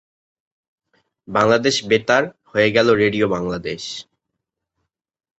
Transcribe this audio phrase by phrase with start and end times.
[1.27, 3.83] বাংলাদেশ বেতার হয়ে গেল রেডিও বাংলাদেশ।